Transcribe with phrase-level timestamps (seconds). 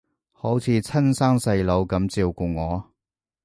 [0.31, 2.89] 好似親生細佬噉照顧我